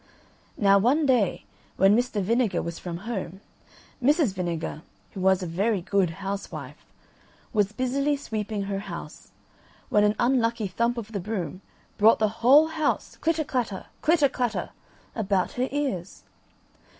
[0.57, 1.43] Now, one day,
[1.77, 2.23] when Mr.
[2.23, 3.39] Vinegar was from home,
[4.01, 4.33] Mrs.
[4.33, 4.81] Vinegar,
[5.11, 6.87] who was a very good housewife,
[7.53, 9.29] was busily sweeping her house,
[9.89, 11.61] when an unlucky thump of the broom
[11.99, 14.71] brought the whole house clitter clatter, clitter clatter,
[15.15, 16.23] about her ears.